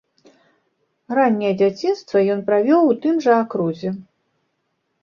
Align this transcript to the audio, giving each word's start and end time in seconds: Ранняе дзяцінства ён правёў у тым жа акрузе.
Ранняе 1.19 1.51
дзяцінства 1.59 2.17
ён 2.37 2.43
правёў 2.51 2.81
у 2.95 2.99
тым 3.05 3.15
жа 3.29 3.33
акрузе. 3.45 3.89